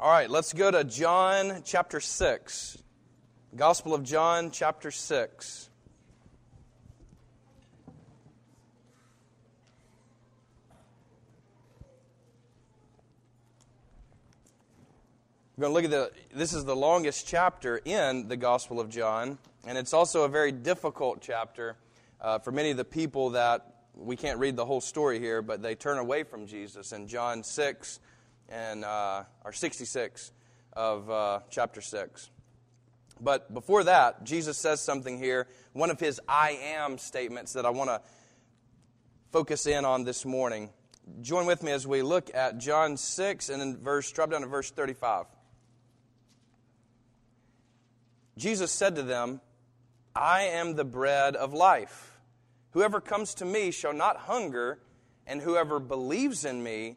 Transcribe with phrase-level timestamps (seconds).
[0.00, 2.78] All right, let's go to John chapter 6.
[3.56, 5.70] Gospel of John chapter 6.
[15.56, 18.88] We're going to look at the, this is the longest chapter in the Gospel of
[18.88, 19.36] John,
[19.66, 21.74] and it's also a very difficult chapter
[22.20, 25.60] uh, for many of the people that we can't read the whole story here, but
[25.60, 26.92] they turn away from Jesus.
[26.92, 27.98] In John 6
[28.48, 30.32] and, uh, or 66
[30.72, 32.30] of uh, chapter 6.
[33.20, 37.70] But before that, Jesus says something here, one of his I am statements that I
[37.70, 38.00] want to
[39.32, 40.70] focus in on this morning.
[41.20, 44.46] Join with me as we look at John 6 and in verse, drop down to
[44.46, 45.26] verse 35.
[48.36, 49.40] Jesus said to them,
[50.14, 52.18] I am the bread of life.
[52.70, 54.78] Whoever comes to me shall not hunger,
[55.26, 56.96] and whoever believes in me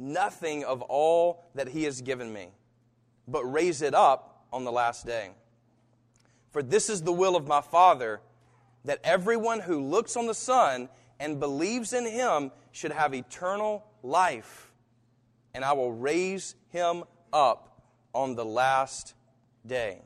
[0.00, 2.48] nothing of all that he has given me,
[3.28, 5.30] but raise it up on the last day.
[6.50, 8.20] For this is the will of my Father,
[8.84, 10.88] that everyone who looks on the Son
[11.20, 14.72] and believes in him should have eternal life,
[15.54, 19.14] and I will raise him up on the last
[19.66, 20.00] day.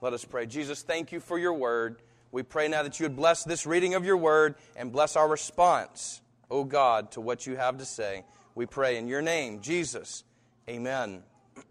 [0.00, 0.46] Let us pray.
[0.46, 2.00] Jesus, thank you for your word.
[2.30, 5.28] We pray now that you would bless this reading of your word and bless our
[5.28, 6.20] response,
[6.50, 8.24] O oh God, to what you have to say.
[8.54, 10.22] We pray in your name, Jesus.
[10.68, 11.22] Amen.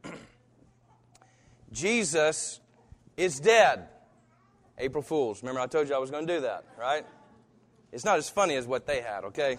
[1.72, 2.60] Jesus
[3.16, 3.88] is dead.
[4.78, 5.42] April Fools.
[5.42, 7.06] Remember, I told you I was going to do that, right?
[7.92, 9.58] It's not as funny as what they had, okay?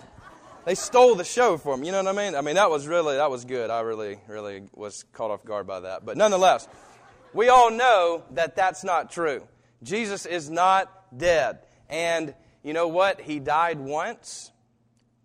[0.64, 2.34] They stole the show from me, you know what I mean?
[2.34, 3.70] I mean, that was really, that was good.
[3.70, 6.04] I really, really was caught off guard by that.
[6.04, 6.68] But nonetheless,
[7.32, 9.46] we all know that that's not true.
[9.82, 11.60] Jesus is not dead.
[11.88, 13.20] And you know what?
[13.20, 14.50] He died once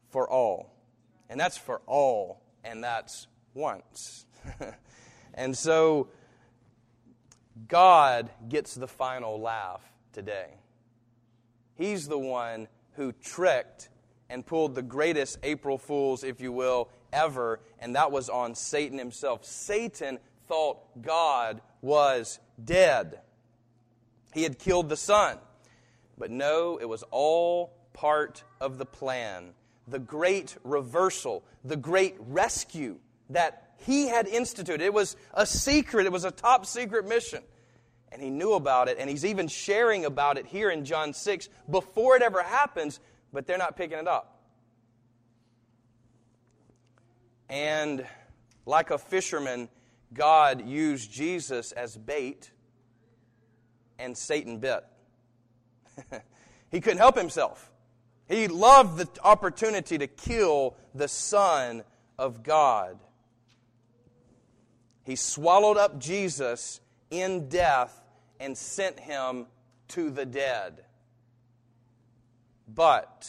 [0.09, 0.68] for all.
[1.29, 4.25] And that's for all, and that's once.
[5.33, 6.09] and so
[7.67, 9.81] God gets the final laugh
[10.13, 10.55] today.
[11.75, 13.89] He's the one who tricked
[14.29, 18.97] and pulled the greatest April Fools, if you will, ever, and that was on Satan
[18.97, 19.45] himself.
[19.45, 23.19] Satan thought God was dead.
[24.33, 25.37] He had killed the Son.
[26.17, 29.53] But no, it was all part of the plan.
[29.89, 32.97] The great reversal, the great rescue
[33.29, 34.81] that he had instituted.
[34.81, 37.43] It was a secret, it was a top secret mission.
[38.11, 41.47] And he knew about it, and he's even sharing about it here in John 6
[41.69, 42.99] before it ever happens,
[43.31, 44.41] but they're not picking it up.
[47.49, 48.05] And
[48.65, 49.69] like a fisherman,
[50.13, 52.51] God used Jesus as bait,
[53.99, 54.83] and Satan bit.
[56.71, 57.68] he couldn't help himself.
[58.29, 61.83] He loved the opportunity to kill the Son
[62.17, 62.99] of God.
[65.03, 66.79] He swallowed up Jesus
[67.09, 68.03] in death
[68.39, 69.47] and sent him
[69.89, 70.85] to the dead.
[72.67, 73.27] But,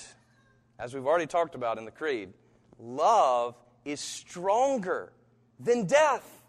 [0.79, 2.35] as we've already talked about in the Creed,
[2.79, 3.55] love
[3.87, 5.15] is stronger
[5.59, 6.43] than death.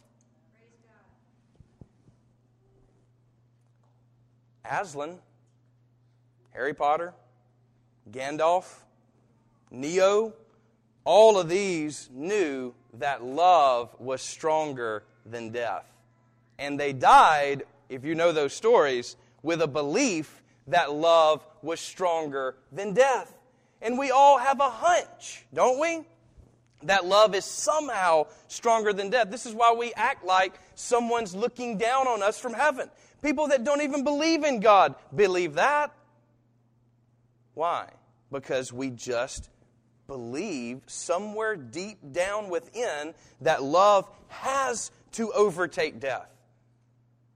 [4.69, 5.19] Aslan,
[6.49, 7.13] Harry Potter,
[8.11, 8.81] Gandalf,
[9.69, 10.33] Neo,
[11.03, 15.85] all of these knew that love was stronger than death.
[16.59, 22.55] And they died, if you know those stories, with a belief that love was stronger
[22.71, 23.33] than death.
[23.81, 26.05] And we all have a hunch, don't we?
[26.83, 29.29] That love is somehow stronger than death.
[29.29, 32.89] This is why we act like someone's looking down on us from heaven.
[33.21, 35.93] People that don't even believe in God believe that.
[37.53, 37.89] Why?
[38.31, 39.49] Because we just
[40.07, 46.29] believe somewhere deep down within that love has to overtake death.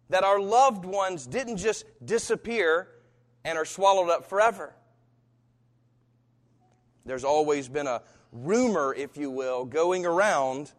[0.09, 2.87] That our loved ones didn't just disappear
[3.43, 4.73] and are swallowed up forever.
[7.05, 8.01] There's always been a
[8.31, 10.71] rumor, if you will, going around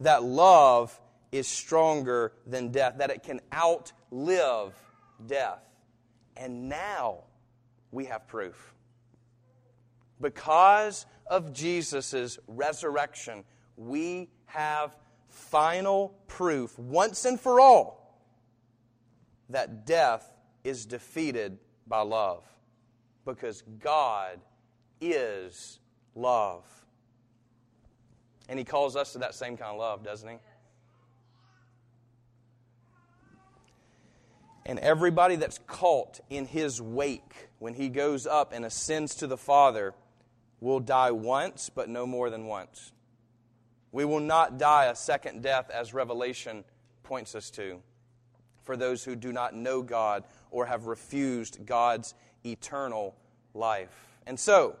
[0.00, 0.98] that love
[1.32, 4.74] is stronger than death, that it can outlive
[5.26, 5.62] death.
[6.36, 7.24] And now
[7.90, 8.74] we have proof.
[10.20, 13.44] Because of Jesus' resurrection,
[13.76, 14.96] we have
[15.28, 18.20] final proof, once and for all,
[19.48, 20.32] that death
[20.64, 22.44] is defeated by love
[23.24, 24.40] because God
[25.00, 25.78] is
[26.14, 26.64] love.
[28.48, 30.36] And He calls us to that same kind of love, doesn't He?
[34.66, 39.36] And everybody that's caught in His wake when He goes up and ascends to the
[39.36, 39.94] Father
[40.60, 42.92] will die once, but no more than once.
[43.92, 46.64] We will not die a second death, as Revelation
[47.02, 47.82] points us to,
[48.62, 52.14] for those who do not know God or have refused God's
[52.44, 53.16] eternal
[53.54, 53.90] life.
[54.26, 54.76] And so,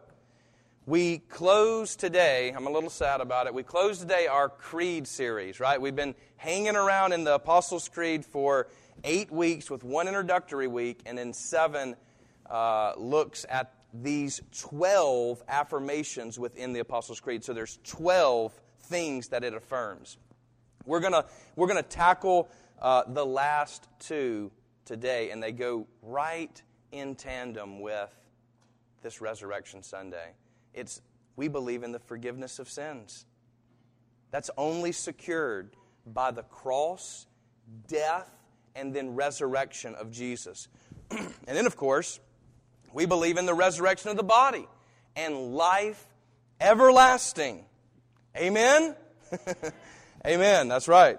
[0.86, 3.54] we close today, I'm a little sad about it.
[3.54, 5.80] We close today our Creed series, right?
[5.80, 8.68] We've been hanging around in the Apostles' Creed for
[9.04, 11.96] eight weeks with one introductory week, and then seven
[12.48, 17.44] uh, looks at these 12 affirmations within the Apostles' Creed.
[17.44, 18.52] So there's 12
[18.82, 20.18] things that it affirms.
[20.86, 21.26] We're going to
[21.56, 22.48] we're gonna tackle
[22.80, 24.50] uh, the last two
[24.84, 28.10] today, and they go right in tandem with
[29.02, 30.34] this Resurrection Sunday.
[30.74, 31.02] It's
[31.36, 33.26] we believe in the forgiveness of sins.
[34.30, 35.76] That's only secured
[36.06, 37.26] by the cross,
[37.88, 38.30] death,
[38.74, 40.68] and then resurrection of Jesus.
[41.10, 42.20] and then, of course,
[42.92, 44.66] we believe in the resurrection of the body
[45.16, 46.06] and life
[46.60, 47.64] everlasting.
[48.36, 48.94] Amen?
[50.26, 50.68] Amen.
[50.68, 51.18] That's right.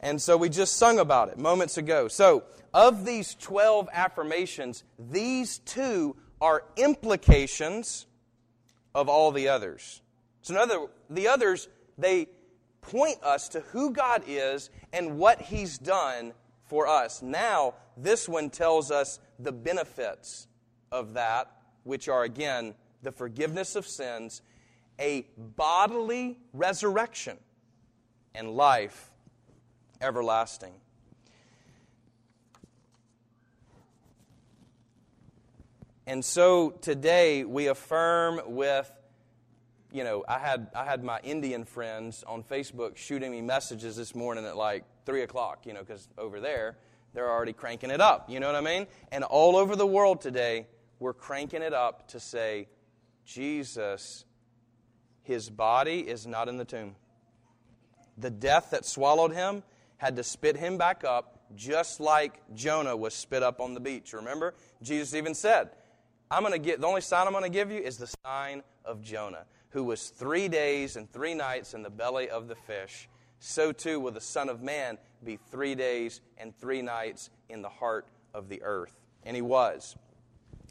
[0.00, 2.08] And so we just sung about it moments ago.
[2.08, 8.06] So, of these 12 affirmations, these two are implications
[8.94, 10.02] of all the others.
[10.42, 12.28] So, in other, the others, they
[12.80, 16.32] point us to who God is and what He's done
[16.66, 17.22] for us.
[17.22, 20.46] Now, this one tells us the benefits
[20.90, 21.50] of that,
[21.84, 24.42] which are, again, the forgiveness of sins,
[25.00, 27.38] a bodily resurrection,
[28.34, 29.10] and life
[30.00, 30.72] everlasting.
[36.06, 38.90] And so today we affirm with,
[39.92, 44.14] you know, I had, I had my Indian friends on Facebook shooting me messages this
[44.14, 46.76] morning at like 3 o'clock, you know, because over there
[47.12, 48.30] they're already cranking it up.
[48.30, 48.86] You know what I mean?
[49.12, 50.66] And all over the world today,
[50.98, 52.68] we're cranking it up to say,
[53.24, 54.24] Jesus,
[55.22, 56.96] his body is not in the tomb.
[58.16, 59.62] The death that swallowed him
[59.98, 64.12] had to spit him back up, just like Jonah was spit up on the beach.
[64.12, 64.54] Remember?
[64.82, 65.70] Jesus even said,
[66.30, 68.62] I'm going to get the only sign I'm going to give you is the sign
[68.84, 73.08] of Jonah, who was 3 days and 3 nights in the belly of the fish.
[73.40, 77.68] So too will the Son of Man be 3 days and 3 nights in the
[77.68, 78.98] heart of the earth.
[79.24, 79.96] And he was.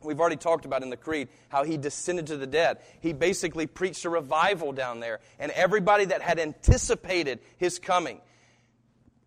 [0.03, 2.77] We've already talked about in the Creed how he descended to the dead.
[3.01, 8.21] He basically preached a revival down there, and everybody that had anticipated his coming,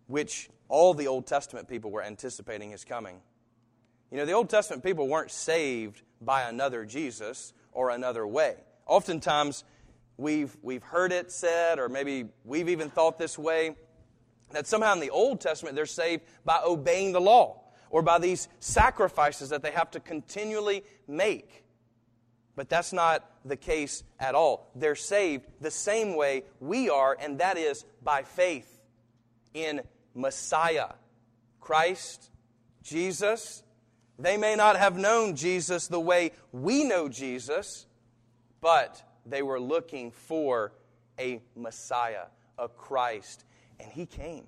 [0.07, 3.19] which all the Old Testament people were anticipating his coming.
[4.11, 8.55] You know, the Old Testament people weren't saved by another Jesus or another way.
[8.85, 9.63] Oftentimes,
[10.17, 13.75] we've, we've heard it said, or maybe we've even thought this way,
[14.51, 17.60] that somehow in the Old Testament they're saved by obeying the law
[17.91, 21.63] or by these sacrifices that they have to continually make.
[22.55, 24.71] But that's not the case at all.
[24.75, 28.81] They're saved the same way we are, and that is by faith
[29.53, 29.81] in
[30.15, 30.89] Messiah,
[31.59, 32.31] Christ,
[32.83, 33.63] Jesus,
[34.17, 37.85] they may not have known Jesus the way we know Jesus,
[38.59, 40.73] but they were looking for
[41.19, 42.25] a Messiah,
[42.57, 43.45] a Christ,
[43.79, 44.45] and he came.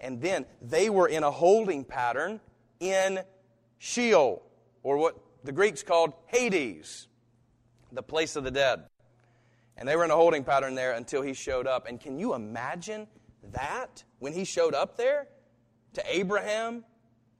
[0.00, 2.40] And then they were in a holding pattern
[2.82, 3.20] in
[3.78, 4.42] Sheol,
[4.82, 7.06] or what the Greeks called Hades,
[7.92, 8.84] the place of the dead.
[9.76, 11.86] And they were in a holding pattern there until he showed up.
[11.88, 13.06] And can you imagine
[13.52, 15.28] that when he showed up there
[15.94, 16.84] to Abraham,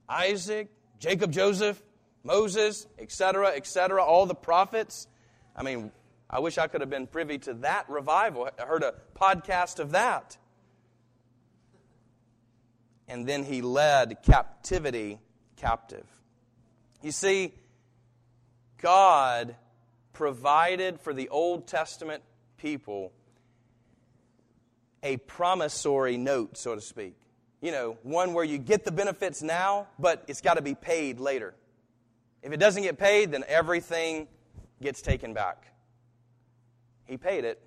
[0.07, 0.69] Isaac,
[0.99, 1.81] Jacob, Joseph,
[2.23, 5.07] Moses, etc., etc., all the prophets.
[5.55, 5.91] I mean,
[6.29, 8.49] I wish I could have been privy to that revival.
[8.57, 10.37] I heard a podcast of that.
[13.07, 15.19] And then he led captivity
[15.63, 16.05] captive.
[17.01, 17.53] You see,
[18.81, 19.55] God
[20.13, 22.23] provided for the Old Testament
[22.57, 23.11] people
[25.01, 27.15] a promissory note, so to speak
[27.63, 31.21] you know, one where you get the benefits now, but it's got to be paid
[31.21, 31.55] later.
[32.41, 34.27] If it doesn't get paid, then everything
[34.81, 35.71] gets taken back.
[37.05, 37.61] He paid it.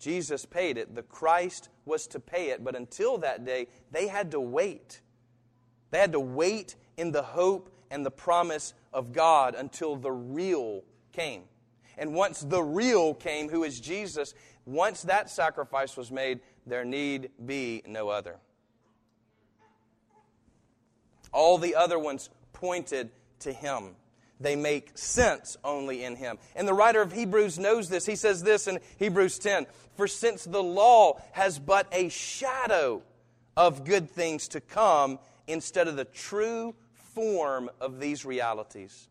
[0.00, 0.96] Jesus paid it.
[0.96, 2.64] The Christ was to pay it.
[2.64, 5.00] But until that day, they had to wait.
[5.92, 10.82] They had to wait in the hope and the promise of God until the real
[11.12, 11.42] came.
[11.98, 14.34] And once the real came, who is Jesus,
[14.64, 18.36] once that sacrifice was made, there need be no other.
[21.32, 23.96] All the other ones pointed to him.
[24.40, 26.38] They make sense only in him.
[26.56, 28.06] And the writer of Hebrews knows this.
[28.06, 33.02] He says this in Hebrews 10 For since the law has but a shadow
[33.56, 35.18] of good things to come
[35.52, 36.74] instead of the true
[37.14, 39.08] form of these realities,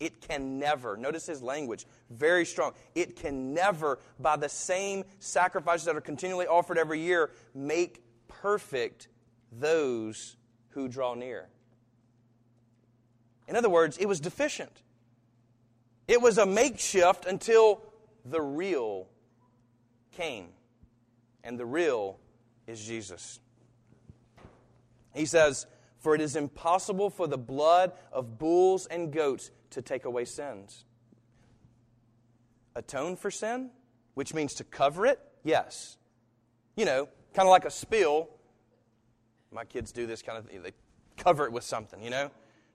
[0.00, 2.72] it can never, notice his language, very strong.
[2.94, 9.08] It can never, by the same sacrifices that are continually offered every year, make perfect
[9.50, 10.36] those
[10.70, 11.48] who draw near.
[13.48, 14.82] In other words, it was deficient.
[16.06, 17.82] It was a makeshift until
[18.24, 19.08] the real
[20.12, 20.48] came.
[21.42, 22.18] And the real
[22.66, 23.40] is Jesus.
[25.18, 25.66] He says,
[25.98, 30.84] For it is impossible for the blood of bulls and goats to take away sins.
[32.76, 33.70] Atone for sin,
[34.14, 35.18] which means to cover it?
[35.44, 35.96] Yes.
[36.76, 38.28] You know, kind of like a spill.
[39.52, 40.62] My kids do this kind of thing.
[40.62, 40.72] They
[41.16, 42.30] cover it with something, you know?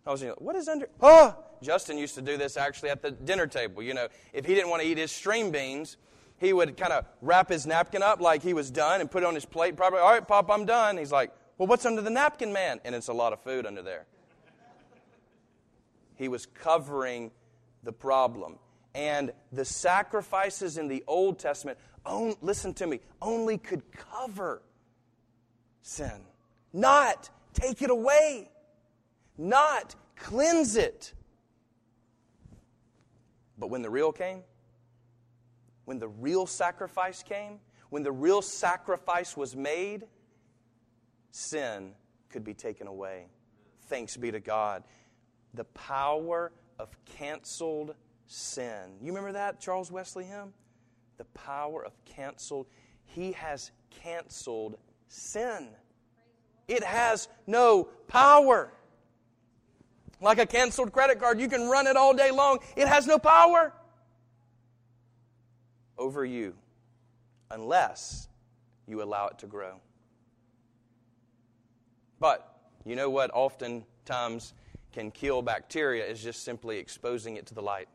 [0.05, 0.89] I was like, what is under?
[0.99, 3.81] Oh, Justin used to do this actually at the dinner table.
[3.81, 5.95] You know, if he didn't want to eat his string beans,
[6.37, 9.27] he would kind of wrap his napkin up like he was done and put it
[9.27, 9.77] on his plate.
[9.77, 10.97] Probably, all right, Pop, I'm done.
[10.97, 12.79] He's like, well, what's under the napkin, man?
[12.83, 14.05] And it's a lot of food under there.
[16.15, 17.31] He was covering
[17.83, 18.59] the problem.
[18.95, 24.61] And the sacrifices in the Old Testament, on, listen to me, only could cover
[25.81, 26.21] sin,
[26.71, 28.49] not take it away
[29.37, 31.13] not cleanse it.
[33.57, 34.41] But when the real came,
[35.85, 40.05] when the real sacrifice came, when the real sacrifice was made,
[41.33, 41.91] sin
[42.29, 43.25] could be taken away.
[43.87, 44.83] Thanks be to God.
[45.53, 47.95] The power of canceled
[48.27, 48.97] sin.
[49.01, 50.53] You remember that, Charles Wesley hymn?
[51.17, 52.67] The power of canceled.
[53.05, 55.69] He has canceled sin.
[56.67, 58.71] It has no power.
[60.21, 62.59] Like a canceled credit card, you can run it all day long.
[62.77, 63.73] It has no power
[65.97, 66.55] over you
[67.51, 68.27] unless
[68.87, 69.79] you allow it to grow.
[72.23, 74.53] But you know what oftentimes
[74.93, 77.89] can kill bacteria is just simply exposing it to the light.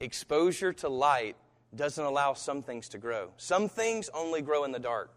[0.00, 1.36] Exposure to light
[1.76, 3.30] doesn't allow some things to grow.
[3.36, 5.14] Some things only grow in the dark.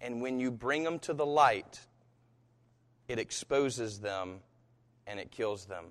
[0.00, 1.80] And when you bring them to the light,
[3.08, 4.38] it exposes them
[5.08, 5.86] and it kills them.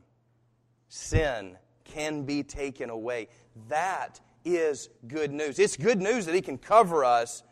[0.87, 3.27] Sin can be taken away.
[3.67, 5.59] That is good news.
[5.59, 7.43] It's good news that He can cover us,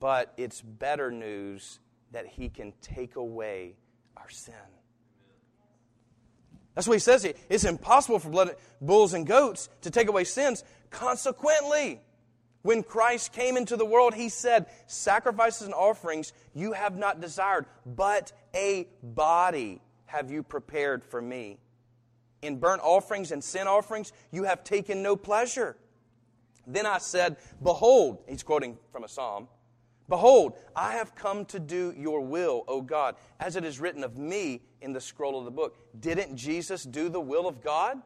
[0.00, 1.78] but it's better news
[2.12, 3.76] that He can take away
[4.16, 4.54] our sin.
[6.74, 7.24] That's what He says.
[7.48, 10.64] It's impossible for blood, bulls and goats to take away sins.
[10.90, 12.00] Consequently,
[12.62, 17.66] when Christ came into the world, he said, Sacrifices and offerings you have not desired,
[17.86, 21.58] but a body have you prepared for me.
[22.42, 25.76] In burnt offerings and sin offerings you have taken no pleasure.
[26.66, 29.48] Then I said, Behold, he's quoting from a psalm,
[30.10, 34.18] Behold, I have come to do your will, O God, as it is written of
[34.18, 35.74] me in the scroll of the book.
[35.98, 38.02] Didn't Jesus do the will of God?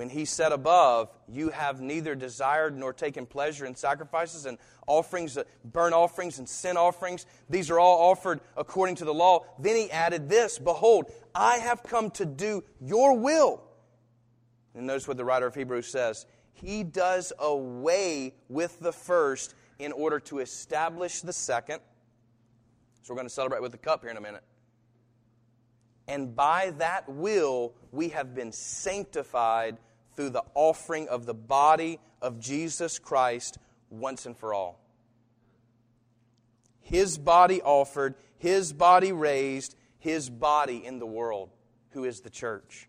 [0.00, 5.36] when he said above, You have neither desired nor taken pleasure in sacrifices and offerings,
[5.36, 7.26] uh, burnt offerings and sin offerings.
[7.50, 9.44] These are all offered according to the law.
[9.58, 13.62] Then he added this Behold, I have come to do your will.
[14.74, 19.92] And notice what the writer of Hebrews says He does away with the first in
[19.92, 21.80] order to establish the second.
[23.02, 24.42] So we're going to celebrate with the cup here in a minute.
[26.06, 29.78] And by that will, we have been sanctified
[30.16, 33.58] through the offering of the body of Jesus Christ
[33.90, 34.80] once and for all.
[36.80, 41.50] His body offered, His body raised, His body in the world,
[41.90, 42.88] who is the church.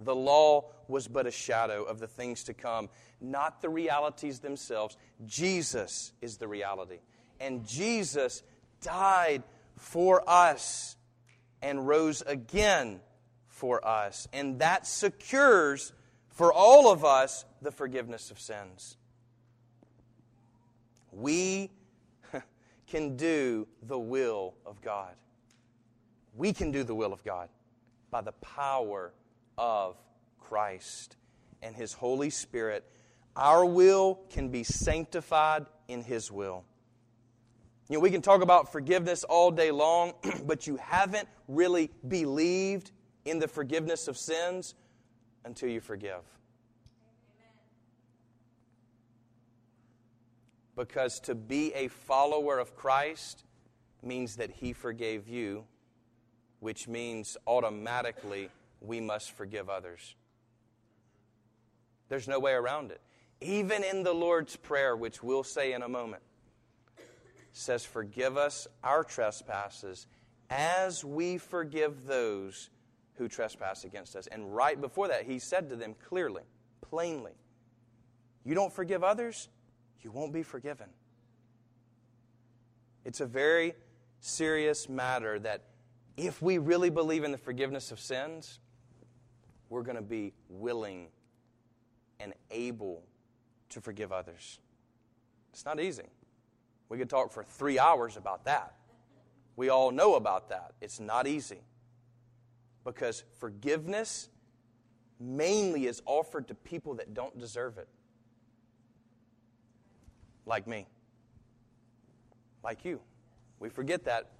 [0.00, 2.88] The law was but a shadow of the things to come,
[3.20, 4.96] not the realities themselves.
[5.26, 6.98] Jesus is the reality.
[7.40, 8.42] And Jesus
[8.80, 9.42] died
[9.76, 10.96] for us
[11.62, 13.00] and rose again
[13.48, 14.28] for us.
[14.32, 15.92] And that secures
[16.28, 18.96] for all of us the forgiveness of sins.
[21.12, 21.70] We
[22.88, 25.14] can do the will of God.
[26.36, 27.48] We can do the will of God
[28.10, 29.12] by the power
[29.56, 29.96] of
[30.48, 31.16] Christ
[31.62, 32.84] and His Holy Spirit.
[33.36, 36.64] Our will can be sanctified in His will.
[37.88, 40.14] You know, we can talk about forgiveness all day long,
[40.46, 42.92] but you haven't really believed
[43.24, 44.74] in the forgiveness of sins
[45.44, 46.22] until you forgive.
[50.76, 53.44] Because to be a follower of Christ
[54.02, 55.64] means that He forgave you,
[56.60, 58.48] which means automatically
[58.80, 60.14] we must forgive others.
[62.14, 63.00] There's no way around it.
[63.40, 66.22] Even in the Lord's Prayer, which we'll say in a moment,
[67.52, 70.06] says, Forgive us our trespasses
[70.48, 72.70] as we forgive those
[73.14, 74.28] who trespass against us.
[74.28, 76.44] And right before that, he said to them clearly,
[76.82, 77.32] plainly,
[78.44, 79.48] You don't forgive others,
[80.00, 80.90] you won't be forgiven.
[83.04, 83.74] It's a very
[84.20, 85.64] serious matter that
[86.16, 88.60] if we really believe in the forgiveness of sins,
[89.68, 91.08] we're going to be willing
[92.20, 93.02] and able
[93.70, 94.58] to forgive others.
[95.52, 96.08] It's not easy.
[96.88, 98.74] We could talk for three hours about that.
[99.56, 100.72] We all know about that.
[100.80, 101.60] It's not easy.
[102.84, 104.28] Because forgiveness
[105.20, 107.88] mainly is offered to people that don't deserve it.
[110.44, 110.86] Like me.
[112.62, 113.00] Like you.
[113.60, 114.30] We forget that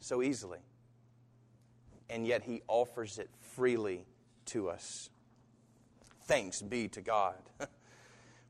[0.00, 0.58] so easily.
[2.10, 4.04] And yet He offers it freely
[4.46, 5.08] to us.
[6.26, 7.36] Thanks be to God.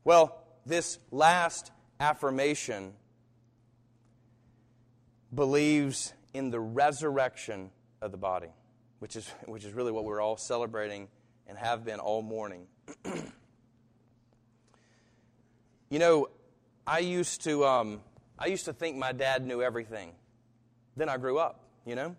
[0.04, 2.93] well, this last affirmation
[5.35, 8.50] believes in the resurrection of the body,
[9.00, 11.09] which is, which is really what we're all celebrating
[11.49, 12.66] and have been all morning.
[15.90, 16.28] you know,
[16.87, 18.00] I used to um,
[18.38, 20.12] I used to think my dad knew everything.
[20.97, 22.14] Then I grew up, you know,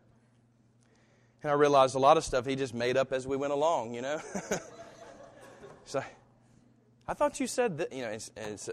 [1.44, 3.94] and I realized a lot of stuff he just made up as we went along,
[3.94, 4.20] you know.
[5.86, 6.04] so
[7.08, 8.10] I thought you said that, you know.
[8.10, 8.70] It's, it's,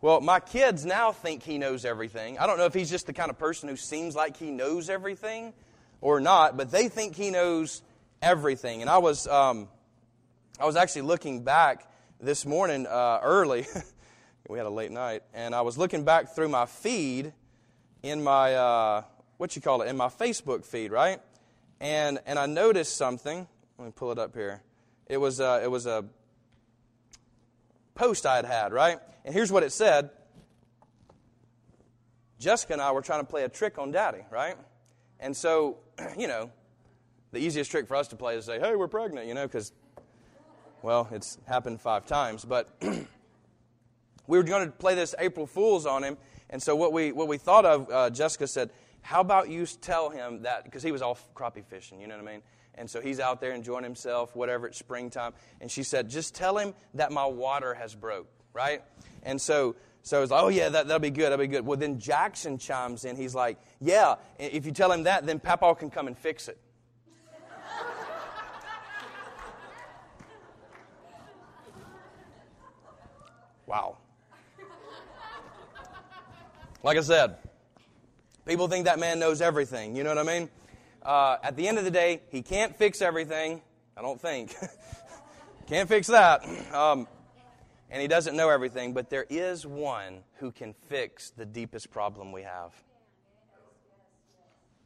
[0.00, 2.38] well, my kids now think he knows everything.
[2.38, 4.90] I don't know if he's just the kind of person who seems like he knows
[4.90, 5.54] everything
[6.00, 7.82] or not, but they think he knows
[8.20, 8.82] everything.
[8.82, 9.68] And I was, um,
[10.60, 13.66] I was actually looking back this morning uh, early.
[14.48, 17.32] we had a late night, and I was looking back through my feed
[18.02, 19.02] in my uh,
[19.38, 21.20] what you call it in my Facebook feed, right?
[21.80, 23.46] And and I noticed something.
[23.78, 24.62] Let me pull it up here.
[25.06, 26.04] It was uh, it was a
[27.94, 28.98] post I had had, right?
[29.24, 30.10] And here's what it said
[32.38, 34.56] Jessica and I were trying to play a trick on daddy, right?
[35.20, 35.78] And so,
[36.18, 36.50] you know,
[37.32, 39.72] the easiest trick for us to play is say, hey, we're pregnant, you know, because,
[40.82, 42.44] well, it's happened five times.
[42.44, 42.68] But
[44.26, 46.16] we were going to play this April Fool's on him.
[46.50, 50.10] And so what we, what we thought of, uh, Jessica said, how about you tell
[50.10, 52.42] him that, because he was off crappie fishing, you know what I mean?
[52.76, 55.32] And so he's out there enjoying himself, whatever, it's springtime.
[55.60, 58.82] And she said, just tell him that my water has broke, right?
[59.22, 61.64] And so, so it's like, oh yeah, that, that'll be good, that'll be good.
[61.64, 63.16] Well, then Jackson chimes in.
[63.16, 66.58] He's like, yeah, if you tell him that, then Papa can come and fix it.
[73.66, 73.96] wow.
[76.82, 77.36] Like I said,
[78.44, 79.96] people think that man knows everything.
[79.96, 80.50] You know what I mean?
[81.04, 83.60] Uh, at the end of the day, he can't fix everything.
[83.96, 84.54] I don't think.
[85.66, 86.44] can't fix that.
[86.72, 87.06] Um,
[87.90, 92.32] and he doesn't know everything, but there is one who can fix the deepest problem
[92.32, 92.72] we have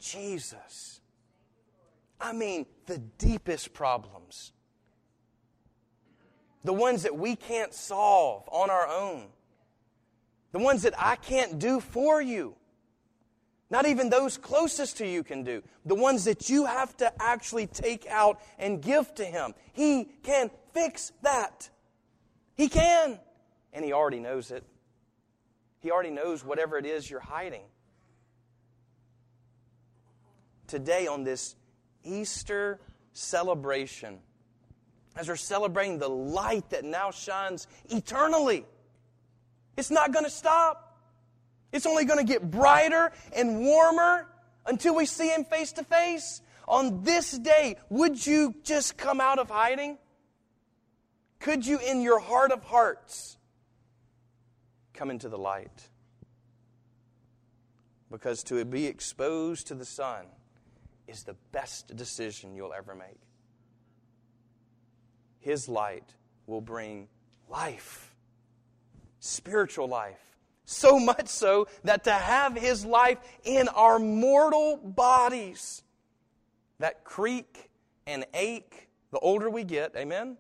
[0.01, 1.01] Jesus.
[2.21, 4.53] I mean, the deepest problems.
[6.65, 9.29] The ones that we can't solve on our own.
[10.53, 12.58] The ones that I can't do for you.
[13.71, 15.63] Not even those closest to you can do.
[15.85, 19.55] The ones that you have to actually take out and give to Him.
[19.75, 21.69] He can fix that.
[22.57, 23.19] He can.
[23.73, 24.65] And He already knows it.
[25.81, 27.63] He already knows whatever it is you're hiding.
[30.67, 31.55] Today, on this
[32.05, 32.81] Easter
[33.13, 34.19] celebration,
[35.15, 38.65] as we're celebrating the light that now shines eternally,
[39.77, 40.88] it's not going to stop.
[41.73, 44.27] It's only going to get brighter and warmer
[44.67, 46.41] until we see Him face to face.
[46.67, 49.99] On this day, would you just come out of hiding?
[51.41, 53.37] Could you, in your heart of hearts,
[54.93, 55.89] come into the light?
[58.11, 60.27] Because to be exposed to the sun
[61.07, 63.21] is the best decision you'll ever make.
[65.41, 66.15] His light
[66.47, 67.09] will bring
[67.49, 68.15] life,
[69.21, 70.28] spiritual life
[70.69, 75.83] so much so that to have his life in our mortal bodies
[76.79, 77.71] that creak
[78.07, 80.37] and ache the older we get, amen?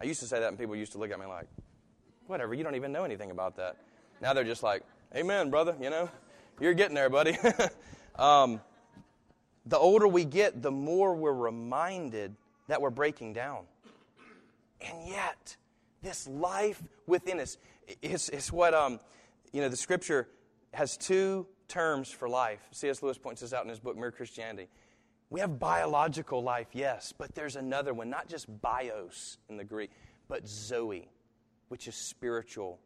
[0.00, 1.46] I used to say that, and people used to look at me like,
[2.28, 3.76] whatever, you don't even know anything about that.
[4.22, 4.82] Now they're just like,
[5.14, 6.08] amen, brother, you know,
[6.60, 7.36] you're getting there, buddy.
[8.16, 8.62] um,
[9.66, 12.34] the older we get, the more we're reminded
[12.68, 13.64] that we're breaking down.
[14.80, 15.56] And yet,
[16.02, 17.56] this life within us.
[18.00, 19.00] It's, it's what, um,
[19.52, 20.28] you know, the scripture
[20.72, 22.60] has two terms for life.
[22.70, 23.02] C.S.
[23.02, 24.68] Lewis points this out in his book, Mere Christianity.
[25.30, 29.90] We have biological life, yes, but there's another one, not just bios in the Greek,
[30.28, 31.08] but zoe,
[31.68, 32.78] which is spiritual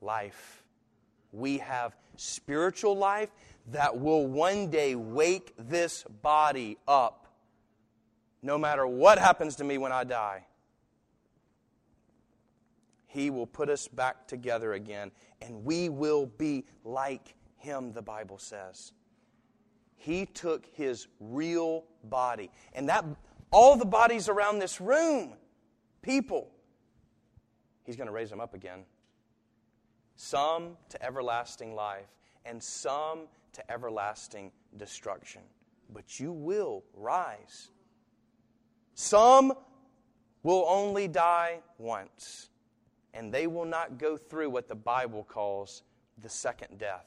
[0.00, 0.64] life.
[1.32, 3.28] We have spiritual life
[3.68, 7.26] that will one day wake this body up,
[8.42, 10.46] no matter what happens to me when I die.
[13.10, 15.10] He will put us back together again,
[15.42, 18.92] and we will be like Him, the Bible says.
[19.96, 23.04] He took His real body, and that
[23.50, 25.32] all the bodies around this room,
[26.02, 26.52] people,
[27.82, 28.84] He's going to raise them up again.
[30.14, 32.06] Some to everlasting life,
[32.44, 35.42] and some to everlasting destruction.
[35.92, 37.72] But you will rise.
[38.94, 39.52] Some
[40.44, 42.50] will only die once
[43.12, 45.82] and they will not go through what the Bible calls
[46.20, 47.06] the second death,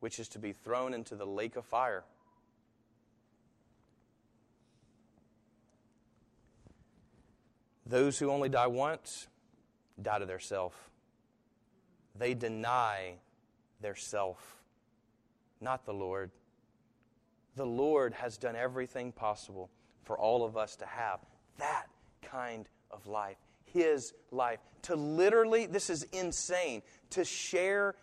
[0.00, 2.04] which is to be thrown into the lake of fire.
[7.86, 9.28] Those who only die once
[10.00, 10.90] die to their self.
[12.16, 13.14] They deny
[13.80, 14.56] their self,
[15.60, 16.30] not the Lord.
[17.56, 19.68] The Lord has done everything possible
[20.04, 21.20] for all of us to have
[21.58, 21.86] that
[22.22, 23.36] kind of life
[23.74, 24.60] his life.
[24.82, 27.96] To literally, this is insane, to share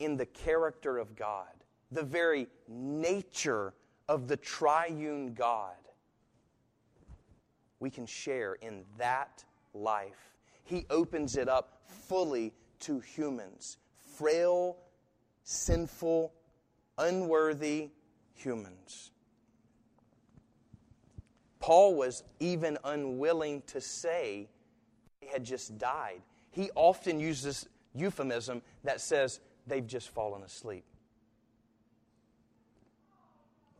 [0.00, 1.52] in the character of God,
[1.92, 3.74] the very nature
[4.08, 5.74] of the triune God.
[7.78, 10.34] We can share in that life.
[10.64, 13.76] He opens it up fully to humans,
[14.16, 14.76] frail,
[15.44, 16.32] sinful,
[16.98, 17.90] unworthy
[18.34, 19.10] humans.
[21.58, 24.48] Paul was even unwilling to say
[25.28, 26.22] had just died.
[26.50, 30.84] He often uses euphemism that says they've just fallen asleep.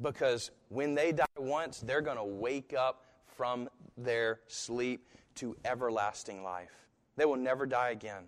[0.00, 3.05] Because when they die once, they're going to wake up
[3.37, 6.70] from their sleep to everlasting life.
[7.16, 8.24] They will never die again.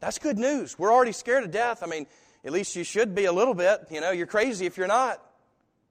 [0.00, 0.78] That's good news.
[0.78, 1.82] We're already scared to death.
[1.82, 2.06] I mean,
[2.44, 3.86] at least you should be a little bit.
[3.90, 5.24] You know, you're crazy if you're not.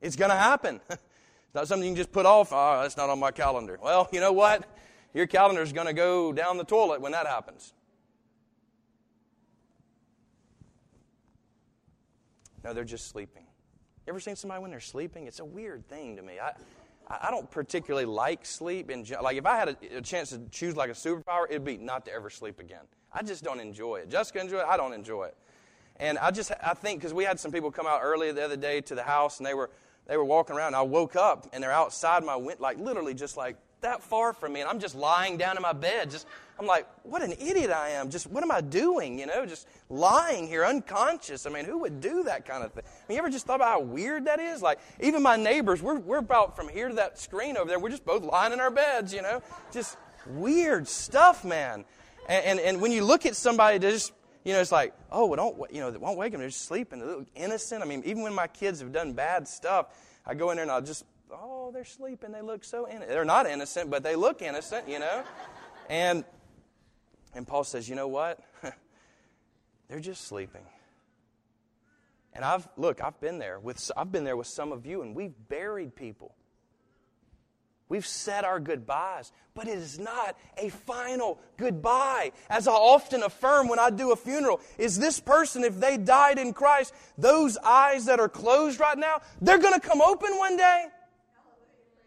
[0.02, 0.80] It's going to happen.
[0.90, 1.02] it's
[1.54, 2.50] not something you can just put off.
[2.54, 3.78] Oh, that's not on my calendar.
[3.82, 4.66] Well, you know what?
[5.18, 7.74] Your calendar is going to go down the toilet when that happens.
[12.64, 13.42] No, they're just sleeping.
[14.06, 15.26] You ever seen somebody when they're sleeping?
[15.26, 16.40] It's a weird thing to me.
[16.40, 16.54] I,
[17.10, 18.92] I don't particularly like sleep.
[18.92, 21.78] In, like if I had a, a chance to choose like a superpower, it'd be
[21.78, 22.86] not to ever sleep again.
[23.12, 24.10] I just don't enjoy it.
[24.12, 24.66] Jessica enjoy it.
[24.70, 25.38] I don't enjoy it.
[25.96, 28.58] And I just I think because we had some people come out early the other
[28.58, 29.72] day to the house and they were
[30.06, 30.76] they were walking around.
[30.76, 34.54] I woke up and they're outside my window, like literally just like that far from
[34.54, 36.12] me, and I'm just lying down in my bed.
[36.12, 36.28] Just,
[36.60, 38.10] I'm like, what an idiot I am.
[38.10, 39.18] Just, what am I doing?
[39.18, 41.46] You know, just lying here, unconscious.
[41.46, 42.84] I mean, who would do that kind of thing?
[42.86, 44.62] I mean, you ever just thought about how weird that is?
[44.62, 47.80] Like, even my neighbors, we're, we're about from here to that screen over there.
[47.80, 49.42] We're just both lying in our beds, you know?
[49.72, 49.98] Just
[50.28, 51.86] weird stuff, man.
[52.28, 54.12] And, and, and when you look at somebody just,
[54.44, 56.40] you know, it's like, oh, well, don't, you know, they won't wake them.
[56.40, 57.00] They're just sleeping.
[57.00, 57.84] They're innocent.
[57.84, 59.88] I mean, even when my kids have done bad stuff,
[60.26, 62.32] I go in there and I'll just oh, they're sleeping.
[62.32, 63.10] They look so innocent.
[63.10, 65.24] They're not innocent, but they look innocent, you know?
[65.90, 66.24] And,
[67.34, 68.40] and Paul says, you know what?
[69.88, 70.64] they're just sleeping.
[72.34, 75.16] And I've, look, I've been there with, I've been there with some of you, and
[75.16, 76.36] we've buried people.
[77.90, 82.34] We've said our goodbyes, but it is not a final goodbye.
[82.50, 86.38] As I often affirm when I do a funeral, is this person, if they died
[86.38, 90.58] in Christ, those eyes that are closed right now, they're going to come open one
[90.58, 90.88] day.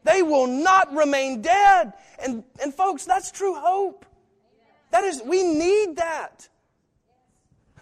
[0.05, 1.93] They will not remain dead.
[2.19, 4.07] And, and folks, that's true hope.
[4.91, 6.49] That is, we need that.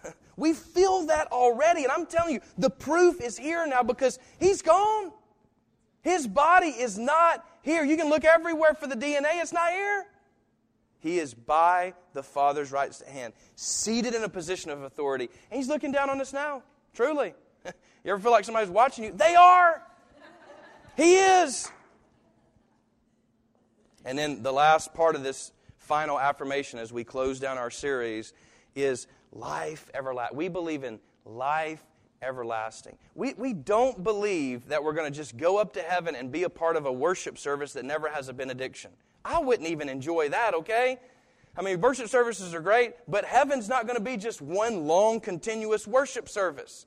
[0.37, 1.83] We feel that already.
[1.83, 5.11] And I'm telling you, the proof is here now because he's gone.
[6.03, 7.85] His body is not here.
[7.85, 10.07] You can look everywhere for the DNA, it's not here.
[11.01, 15.29] He is by the Father's right hand, seated in a position of authority.
[15.51, 17.35] And he's looking down on us now, truly.
[17.65, 17.73] you
[18.13, 19.13] ever feel like somebody's watching you?
[19.13, 19.83] They are.
[20.97, 21.71] He is.
[24.09, 28.33] And then the last part of this final affirmation as we close down our series
[28.75, 30.35] is life everlasting.
[30.35, 31.85] We believe in life
[32.23, 32.97] everlasting.
[33.15, 36.45] We, we don't believe that we're going to just go up to heaven and be
[36.45, 38.93] a part of a worship service that never has a benediction.
[39.27, 40.99] I wouldn't even enjoy that, okay?
[41.55, 45.21] I mean, worship services are great, but heaven's not going to be just one long,
[45.21, 46.87] continuous worship service.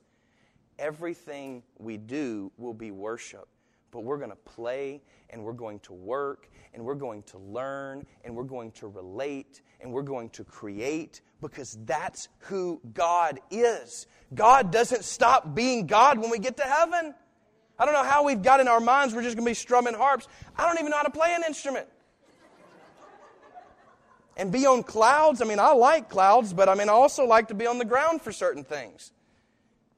[0.79, 3.47] Everything we do will be worship.
[3.91, 8.05] But we're going to play and we're going to work and we're going to learn
[8.23, 14.07] and we're going to relate and we're going to create because that's who God is.
[14.33, 17.13] God doesn't stop being God when we get to heaven.
[17.77, 19.93] I don't know how we've got in our minds we're just going to be strumming
[19.93, 20.27] harps.
[20.57, 21.87] I don't even know how to play an instrument.
[24.37, 25.41] And be on clouds.
[25.41, 27.85] I mean, I like clouds, but I mean, I also like to be on the
[27.85, 29.11] ground for certain things.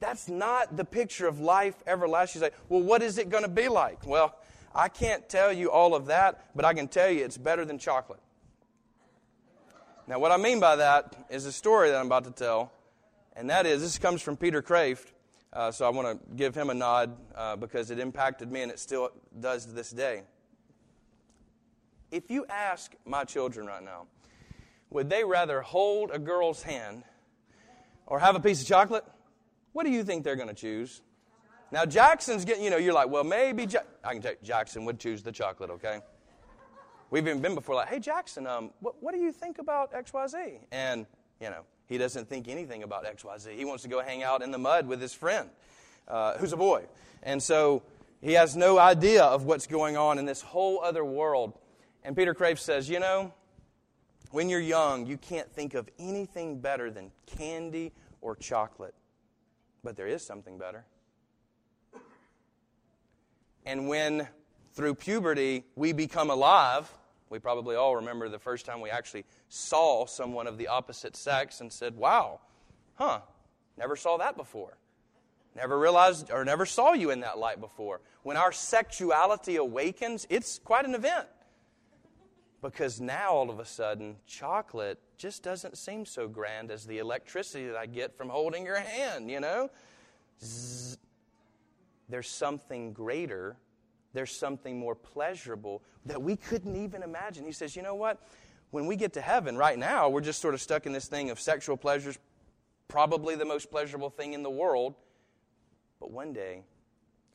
[0.04, 2.42] That's not the picture of life everlasting.
[2.42, 4.06] You say, well, what is it going to be like?
[4.06, 4.36] Well,
[4.76, 7.80] I can't tell you all of that, but I can tell you it's better than
[7.80, 8.20] chocolate.
[10.06, 12.74] Now, what I mean by that is a story that I'm about to tell,
[13.38, 15.14] and that is this comes from Peter Kreeft.
[15.54, 18.74] Uh, so I want to give him a nod uh, because it impacted me and
[18.74, 20.24] it still does to this day.
[22.12, 24.08] If you ask my children right now,
[24.90, 27.04] would they rather hold a girl's hand
[28.06, 29.06] or have a piece of chocolate?
[29.74, 31.02] What do you think they're going to choose?
[31.72, 33.80] Now, Jackson's getting, you know, you're like, well, maybe ja-.
[34.04, 36.02] I can tell you, Jackson would choose the chocolate, okay?
[37.10, 40.60] We've even been before, like, hey, Jackson, um, what, what do you think about XYZ?
[40.72, 41.08] And,
[41.42, 43.56] you know, he doesn't think anything about XYZ.
[43.56, 45.50] He wants to go hang out in the mud with his friend,
[46.08, 46.86] uh, who's a boy.
[47.24, 47.82] And so
[48.22, 51.54] he has no idea of what's going on in this whole other world.
[52.04, 53.34] And Peter Kreeft says, you know,
[54.32, 58.94] when you're young, you can't think of anything better than candy or chocolate.
[59.84, 60.86] But there is something better.
[63.66, 64.28] And when
[64.74, 66.92] through puberty we become alive,
[67.30, 71.62] we probably all remember the first time we actually saw someone of the opposite sex
[71.62, 72.42] and said, Wow,
[72.96, 73.22] huh,
[73.78, 74.78] never saw that before.
[75.56, 78.02] Never realized or never saw you in that light before.
[78.24, 81.28] When our sexuality awakens, it's quite an event.
[82.64, 87.68] Because now all of a sudden, chocolate just doesn't seem so grand as the electricity
[87.68, 89.70] that I get from holding your hand, you know?
[90.42, 90.98] Zzz,
[92.08, 93.58] there's something greater,
[94.14, 97.44] there's something more pleasurable that we couldn't even imagine.
[97.44, 98.26] He says, You know what?
[98.72, 101.32] When we get to heaven, right now, we're just sort of stuck in this thing
[101.32, 102.18] of sexual pleasures,
[102.88, 104.96] probably the most pleasurable thing in the world.
[106.00, 106.62] But one day,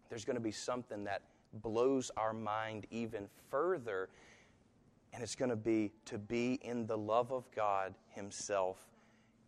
[0.09, 1.21] there's going to be something that
[1.53, 4.09] blows our mind even further.
[5.12, 8.77] And it's going to be to be in the love of God Himself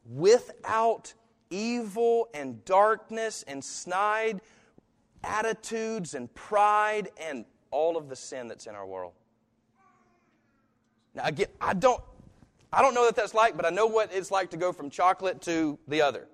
[0.04, 1.12] without
[1.50, 4.40] evil and darkness and snide
[5.22, 9.12] attitudes and pride and all of the sin that's in our world.
[11.14, 12.00] Now, again, I don't,
[12.72, 14.90] I don't know what that's like, but I know what it's like to go from
[14.90, 16.26] chocolate to the other.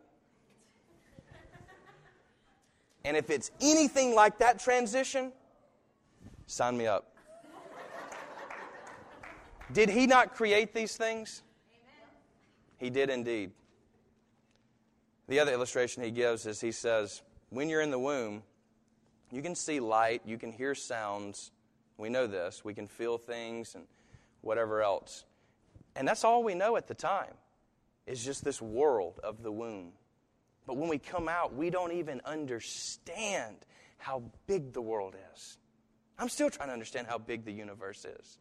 [3.04, 5.32] And if it's anything like that transition,
[6.46, 7.15] sign me up.
[9.72, 11.42] Did he not create these things?
[12.78, 13.52] He did indeed.
[15.28, 18.42] The other illustration he gives is he says, when you're in the womb,
[19.32, 21.50] you can see light, you can hear sounds.
[21.98, 22.64] We know this.
[22.64, 23.84] We can feel things and
[24.40, 25.24] whatever else.
[25.96, 27.34] And that's all we know at the time,
[28.06, 29.92] is just this world of the womb.
[30.66, 33.56] But when we come out, we don't even understand
[33.98, 35.58] how big the world is.
[36.18, 38.38] I'm still trying to understand how big the universe is.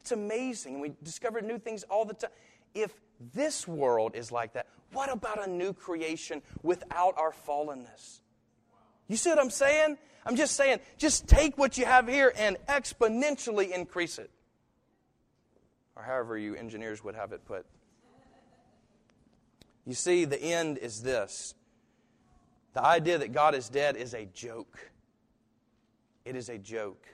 [0.00, 0.74] It's amazing.
[0.74, 2.30] And we discover new things all the time.
[2.74, 2.92] If
[3.34, 8.20] this world is like that, what about a new creation without our fallenness?
[9.08, 9.98] You see what I'm saying?
[10.24, 14.30] I'm just saying, just take what you have here and exponentially increase it.
[15.96, 17.66] Or however you engineers would have it put.
[19.86, 21.54] You see, the end is this
[22.74, 24.78] the idea that God is dead is a joke.
[26.24, 27.06] It is a joke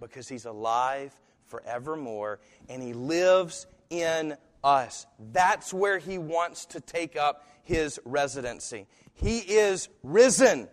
[0.00, 1.12] because He's alive
[1.46, 5.06] forevermore and He lives in us.
[5.32, 8.86] That's where He wants to take up His residency.
[9.14, 10.68] He is risen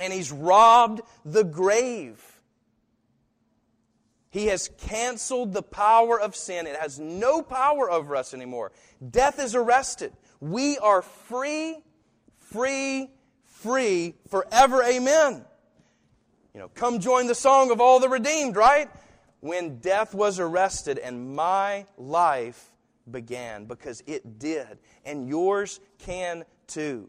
[0.00, 2.24] and he's robbed the grave.
[4.30, 6.66] He has canceled the power of sin.
[6.66, 8.72] It has no power over us anymore.
[9.08, 10.12] Death is arrested.
[10.40, 11.76] We are free,
[12.38, 13.10] free,
[13.44, 14.82] free forever.
[14.82, 15.44] Amen.
[16.54, 18.88] You know, come join the song of all the redeemed, right?
[19.40, 22.72] When death was arrested and my life
[23.10, 27.08] began, because it did, and yours can too.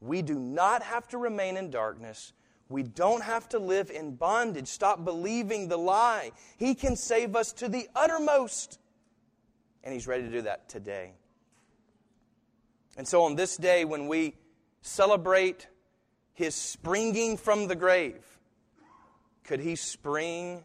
[0.00, 2.32] We do not have to remain in darkness.
[2.68, 4.68] We don't have to live in bondage.
[4.68, 6.32] Stop believing the lie.
[6.58, 8.78] He can save us to the uttermost.
[9.82, 11.12] And He's ready to do that today.
[12.96, 14.34] And so, on this day, when we
[14.82, 15.66] celebrate
[16.34, 18.24] His springing from the grave,
[19.44, 20.64] could He spring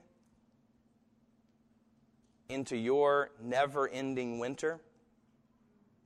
[2.49, 4.81] into your never ending winter?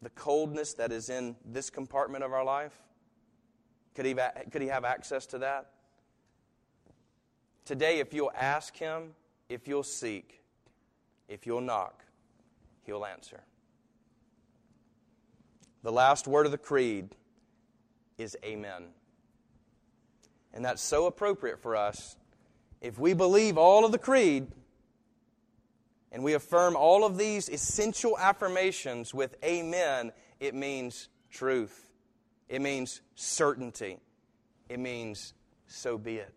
[0.01, 2.77] The coldness that is in this compartment of our life?
[3.95, 4.15] Could he,
[4.51, 5.69] could he have access to that?
[7.63, 9.13] Today, if you'll ask him,
[9.47, 10.41] if you'll seek,
[11.29, 12.03] if you'll knock,
[12.85, 13.41] he'll answer.
[15.83, 17.15] The last word of the creed
[18.17, 18.87] is Amen.
[20.53, 22.15] And that's so appropriate for us.
[22.81, 24.47] If we believe all of the creed
[26.11, 31.89] and we affirm all of these essential affirmations with Amen, it means truth.
[32.49, 33.99] It means certainty.
[34.69, 35.33] It means
[35.67, 36.33] so be it.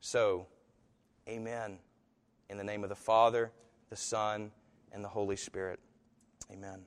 [0.00, 0.46] So,
[1.28, 1.78] Amen.
[2.48, 3.50] In the name of the Father,
[3.90, 4.52] the Son,
[4.92, 5.80] and the Holy Spirit.
[6.52, 6.82] Amen.